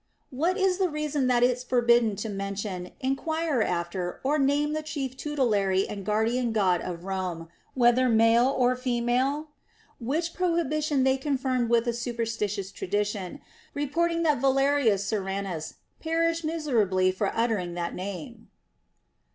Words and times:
What 0.31 0.57
is 0.57 0.79
the 0.79 0.89
reason 0.89 1.27
that 1.27 1.43
it's 1.43 1.63
forbidden 1.63 2.15
to 2.15 2.27
mention, 2.27 2.89
enquire 3.01 3.61
after, 3.61 4.19
or 4.23 4.39
name 4.39 4.73
the 4.73 4.81
chief 4.81 5.15
tutelary 5.15 5.87
and 5.87 6.03
guardian 6.03 6.53
God 6.53 6.81
of 6.81 7.01
Pome, 7.03 7.49
whether 7.75 8.09
male 8.09 8.47
or 8.47 8.75
female 8.75 9.49
\— 9.69 9.81
which 9.99 10.33
prohibition 10.33 11.03
they 11.03 11.17
confirm 11.17 11.69
with 11.69 11.85
a 11.87 11.93
superstitious 11.93 12.71
tradition, 12.71 13.41
reporting 13.75 14.23
that 14.23 14.41
Valerius 14.41 15.05
Soranus 15.05 15.75
perished 15.99 16.43
miserably 16.43 17.11
for 17.11 17.29
uttering 17.35 17.75
that 17.75 17.93
name. 17.93 18.47